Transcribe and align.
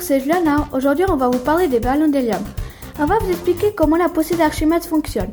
c'est 0.00 0.20
Juliana. 0.20 0.68
Aujourd'hui, 0.72 1.04
on 1.08 1.16
va 1.16 1.28
vous 1.28 1.38
parler 1.38 1.66
des 1.66 1.80
ballons 1.80 2.08
d'hélium. 2.08 2.42
On 2.98 3.06
va 3.06 3.18
vous 3.18 3.30
expliquer 3.30 3.72
comment 3.74 3.96
la 3.96 4.08
poussée 4.08 4.36
d'Archimède 4.36 4.82
fonctionne. 4.84 5.30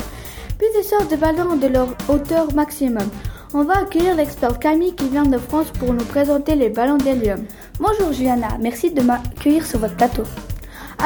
Puis 0.58 0.68
ils 0.78 0.84
sortent 0.84 1.10
des 1.10 1.18
ballons 1.18 1.56
de 1.56 1.68
leur 1.68 1.90
hauteur 2.08 2.54
maximum. 2.54 3.08
On 3.54 3.64
va 3.64 3.80
accueillir 3.80 4.16
l'expert 4.16 4.60
Camille 4.60 4.96
qui 4.96 5.10
vient 5.10 5.24
de 5.24 5.38
France 5.38 5.72
pour 5.80 5.94
nous 5.94 6.04
présenter 6.06 6.56
les 6.56 6.70
ballons 6.70 6.98
d'hélium. 6.98 7.46
Bonjour 7.80 8.12
Juliana, 8.14 8.50
merci 8.60 8.92
de 8.92 9.02
m'accueillir 9.02 9.66
sur 9.66 9.80
votre 9.80 9.96
plateau. 9.96 10.24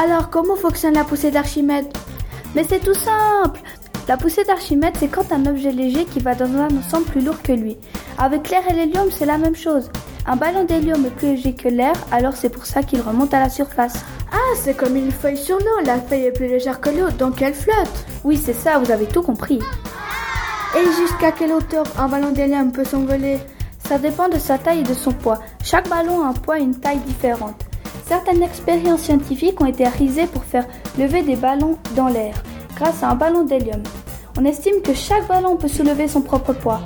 Alors, 0.02 0.30
comment 0.30 0.56
fonctionne 0.56 0.94
la 0.94 1.04
poussée 1.04 1.30
d'Archimède 1.30 1.86
Mais 2.54 2.64
c'est 2.68 2.80
tout 2.80 2.94
simple 2.94 3.60
La 4.08 4.16
poussée 4.16 4.44
d'Archimède, 4.44 4.94
c'est 4.98 5.08
quand 5.08 5.32
un 5.32 5.46
objet 5.46 5.72
léger 5.72 6.04
qui 6.04 6.20
va 6.20 6.34
dans 6.34 6.52
un 6.56 6.76
ensemble 6.76 7.06
plus 7.06 7.20
lourd 7.20 7.42
que 7.42 7.52
lui. 7.52 7.76
Avec 8.18 8.50
l'air 8.50 8.62
et 8.70 8.74
l'hélium, 8.74 9.08
c'est 9.10 9.26
la 9.26 9.38
même 9.38 9.56
chose. 9.56 9.90
Un 10.26 10.36
ballon 10.36 10.64
d'hélium 10.64 11.04
est 11.06 11.10
plus 11.10 11.28
léger 11.28 11.54
que 11.54 11.68
l'air, 11.68 11.94
alors 12.12 12.36
c'est 12.36 12.50
pour 12.50 12.66
ça 12.66 12.82
qu'il 12.82 13.00
remonte 13.00 13.34
à 13.34 13.40
la 13.40 13.48
surface. 13.48 14.04
Ah, 14.32 14.54
c'est 14.56 14.76
comme 14.76 14.96
une 14.96 15.10
feuille 15.10 15.36
sur 15.36 15.58
l'eau. 15.58 15.84
La 15.84 15.98
feuille 15.98 16.26
est 16.26 16.32
plus 16.32 16.46
légère 16.46 16.80
que 16.80 16.90
l'eau, 16.90 17.10
donc 17.18 17.42
elle 17.42 17.54
flotte. 17.54 18.06
Oui, 18.22 18.36
c'est 18.36 18.52
ça, 18.52 18.78
vous 18.78 18.90
avez 18.90 19.06
tout 19.06 19.22
compris. 19.22 19.60
Et 20.76 20.84
jusqu'à 21.00 21.32
quelle 21.32 21.52
hauteur 21.52 21.84
un 21.98 22.08
ballon 22.08 22.30
d'hélium 22.30 22.70
peut 22.70 22.84
s'envoler? 22.84 23.38
Ça 23.88 23.98
dépend 23.98 24.28
de 24.28 24.38
sa 24.38 24.56
taille 24.56 24.80
et 24.80 24.84
de 24.84 24.94
son 24.94 25.10
poids. 25.10 25.40
Chaque 25.64 25.88
ballon 25.88 26.22
a 26.22 26.28
un 26.28 26.32
poids 26.32 26.60
et 26.60 26.62
une 26.62 26.78
taille 26.78 27.00
différente. 27.00 27.64
Certaines 28.06 28.42
expériences 28.42 29.02
scientifiques 29.02 29.60
ont 29.60 29.66
été 29.66 29.84
réalisées 29.84 30.26
pour 30.26 30.44
faire 30.44 30.66
lever 30.98 31.22
des 31.22 31.36
ballons 31.36 31.76
dans 31.96 32.08
l'air, 32.08 32.34
grâce 32.76 33.02
à 33.02 33.10
un 33.10 33.14
ballon 33.16 33.44
d'hélium. 33.44 33.82
On 34.38 34.44
estime 34.44 34.80
que 34.82 34.94
chaque 34.94 35.26
ballon 35.26 35.56
peut 35.56 35.68
soulever 35.68 36.06
son 36.06 36.20
propre 36.20 36.52
poids. 36.52 36.80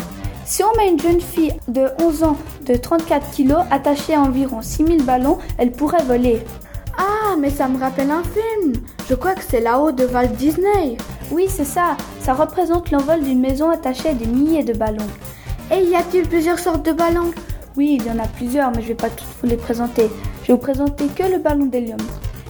Si 0.46 0.62
on 0.62 0.76
met 0.76 0.90
une 0.90 1.00
jeune 1.00 1.20
fille 1.20 1.54
de 1.68 1.86
11 2.02 2.22
ans 2.22 2.36
de 2.66 2.74
34 2.74 3.34
kg 3.34 3.54
attachée 3.70 4.14
à 4.14 4.20
environ 4.20 4.60
6000 4.60 5.02
ballons, 5.04 5.38
elle 5.56 5.72
pourrait 5.72 6.04
voler. 6.04 6.42
Ah, 6.98 7.34
mais 7.38 7.48
ça 7.48 7.66
me 7.66 7.78
rappelle 7.78 8.10
un 8.10 8.22
film. 8.22 8.74
Je 9.08 9.14
crois 9.14 9.34
que 9.34 9.42
c'est 9.42 9.60
là-haut 9.60 9.90
de 9.90 10.04
Walt 10.04 10.34
Disney. 10.36 10.98
Oui, 11.30 11.46
c'est 11.48 11.64
ça. 11.64 11.96
Ça 12.20 12.34
représente 12.34 12.90
l'envol 12.90 13.22
d'une 13.22 13.40
maison 13.40 13.70
attachée 13.70 14.10
à 14.10 14.14
des 14.14 14.26
milliers 14.26 14.64
de 14.64 14.74
ballons. 14.74 15.08
Et 15.72 15.82
y 15.82 15.96
a-t-il 15.96 16.28
plusieurs 16.28 16.58
sortes 16.58 16.84
de 16.84 16.92
ballons? 16.92 17.32
Oui, 17.76 17.98
il 17.98 18.06
y 18.06 18.10
en 18.10 18.22
a 18.22 18.28
plusieurs, 18.28 18.70
mais 18.70 18.82
je 18.82 18.88
vais 18.88 18.94
pas 18.94 19.10
toutes 19.10 19.26
vous 19.42 19.48
les 19.48 19.56
présenter. 19.56 20.10
Je 20.42 20.48
vais 20.48 20.52
vous 20.52 20.58
présenter 20.58 21.06
que 21.06 21.24
le 21.24 21.38
ballon 21.38 21.66
d'hélium. 21.66 21.98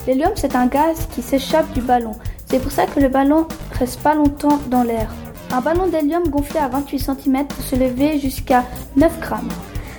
L'hélium, 0.05 0.33
c'est 0.35 0.55
un 0.55 0.67
gaz 0.67 1.07
qui 1.15 1.21
s'échappe 1.21 1.71
du 1.71 1.81
ballon. 1.81 2.11
C'est 2.45 2.59
pour 2.59 2.71
ça 2.71 2.85
que 2.85 2.99
le 2.99 3.07
ballon 3.07 3.47
reste 3.79 4.01
pas 4.01 4.15
longtemps 4.15 4.59
dans 4.69 4.83
l'air. 4.83 5.09
Un 5.51 5.61
ballon 5.61 5.87
d'hélium 5.87 6.27
gonflé 6.29 6.59
à 6.59 6.67
28 6.67 6.99
cm 6.99 7.47
peut 7.47 7.61
se 7.61 7.75
lever 7.75 8.19
jusqu'à 8.19 8.63
9 8.95 9.19
grammes. 9.19 9.49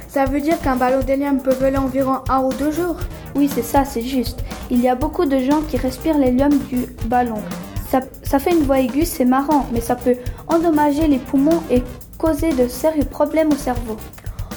Ça 0.09 0.25
veut 0.25 0.41
dire 0.41 0.61
qu'un 0.61 0.77
ballon 0.77 1.01
d'hélium 1.01 1.41
peut 1.41 1.55
voler 1.55 1.77
environ 1.77 2.19
un 2.29 2.43
ou 2.43 2.53
deux 2.53 2.71
jours? 2.71 2.97
Oui, 3.35 3.51
c'est 3.53 3.63
ça, 3.63 3.85
c'est 3.85 4.03
juste. 4.03 4.43
Il 4.71 4.81
y 4.81 4.89
a 4.89 4.95
beaucoup 4.95 5.25
de 5.25 5.39
gens 5.39 5.61
qui 5.69 5.77
respirent 5.77 6.19
l'hélium 6.19 6.57
du 6.71 6.87
ballon. 7.07 7.43
Ça, 7.91 8.01
ça 8.23 8.39
fait 8.39 8.53
une 8.53 8.65
voix 8.65 8.81
aiguë, 8.81 9.05
c'est 9.05 9.25
marrant, 9.25 9.67
mais 9.73 9.81
ça 9.81 9.95
peut 9.95 10.17
endommager 10.49 11.07
les 11.07 11.19
poumons 11.19 11.63
et 11.71 11.83
causer 12.19 12.53
de 12.53 12.67
sérieux 12.67 13.05
problèmes 13.05 13.53
au 13.53 13.57
cerveau. 13.57 13.97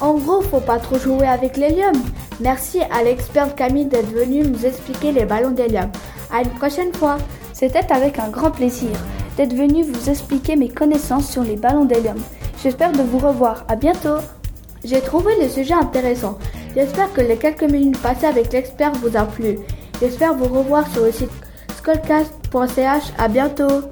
En 0.02 0.14
gros, 0.14 0.42
faut 0.42 0.62
pas 0.62 0.80
trop 0.80 0.98
jouer 0.98 1.28
avec 1.28 1.58
l'hélium. 1.58 1.94
Merci 2.40 2.80
à 2.92 3.04
l'expert 3.04 3.54
Camille 3.54 3.86
d'être 3.86 4.12
venu 4.12 4.44
nous 4.44 4.66
expliquer 4.66 5.12
les 5.12 5.26
ballons 5.26 5.52
d'hélium. 5.52 5.92
À 6.34 6.42
une 6.42 6.50
prochaine 6.52 6.94
fois. 6.94 7.18
C'était 7.52 7.92
avec 7.92 8.20
un 8.20 8.30
grand 8.30 8.52
plaisir 8.52 8.92
d'être 9.40 9.56
venu 9.56 9.84
vous 9.84 10.10
expliquer 10.10 10.58
mes 10.58 10.68
connaissances 10.68 11.32
sur 11.32 11.44
les 11.44 11.56
ballons 11.56 11.86
d'hélium. 11.86 12.18
J'espère 12.62 12.92
de 12.92 13.02
vous 13.02 13.20
revoir. 13.20 13.64
À 13.70 13.78
bientôt. 13.78 14.18
J'ai 14.84 15.00
trouvé 15.00 15.32
le 15.42 15.48
sujet 15.48 15.76
intéressant. 15.76 16.38
J'espère 16.76 17.14
que 17.14 17.22
les 17.22 17.38
quelques 17.38 17.64
minutes 17.64 18.02
passées 18.02 18.26
avec 18.26 18.52
l'expert 18.52 18.92
vous 18.96 19.16
ont 19.16 19.26
plu. 19.26 19.60
J'espère 20.02 20.34
vous 20.34 20.54
revoir 20.54 20.86
sur 20.92 21.06
le 21.06 21.14
site 21.14 21.32
skullcast.ch. 21.78 23.04
À 23.18 23.30
bientôt. 23.30 23.84